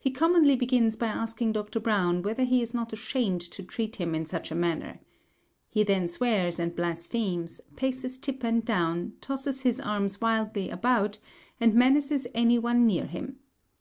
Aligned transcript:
He 0.00 0.10
commonly 0.10 0.56
begins 0.56 0.96
by 0.96 1.06
asking 1.06 1.52
Dr. 1.52 1.78
Browne 1.78 2.20
whether 2.22 2.42
he 2.42 2.62
is 2.62 2.74
not 2.74 2.92
ashamed 2.92 3.40
to 3.42 3.62
treat 3.62 3.94
him 3.94 4.12
in 4.12 4.26
such 4.26 4.50
a 4.50 4.56
manner. 4.56 4.98
He 5.68 5.84
then 5.84 6.08
swears 6.08 6.58
and 6.58 6.74
blasphemes, 6.74 7.60
paces 7.76 8.18
tip 8.18 8.42
and 8.42 8.64
down, 8.64 9.12
tosses 9.20 9.62
his 9.62 9.78
arms 9.80 10.20
wildly 10.20 10.68
about, 10.68 11.20
and 11.60 11.74
menaces 11.74 12.26
any 12.34 12.58
one 12.58 12.86
near 12.88 13.06
him. 13.06 13.38